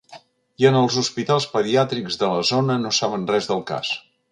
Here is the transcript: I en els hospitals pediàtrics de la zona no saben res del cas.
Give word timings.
I 0.61 0.65
en 0.69 0.77
els 0.79 0.97
hospitals 1.01 1.45
pediàtrics 1.51 2.19
de 2.23 2.31
la 2.33 2.41
zona 2.53 2.81
no 2.87 2.95
saben 3.03 3.31
res 3.35 3.53
del 3.53 3.65
cas. 3.73 3.97